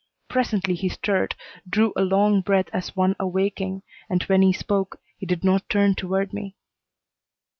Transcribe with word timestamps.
Presently 0.29 0.73
he 0.73 0.89
stirred, 0.89 1.35
drew 1.69 1.93
a 1.95 2.01
long 2.01 2.41
breath 2.41 2.69
as 2.73 2.95
one 2.95 3.15
awaking, 3.19 3.83
but 4.09 4.27
when 4.27 4.41
he 4.41 4.51
spoke 4.51 4.99
he 5.19 5.27
did 5.27 5.43
not 5.43 5.69
turn 5.69 5.93
toward 5.93 6.33
me. 6.33 6.55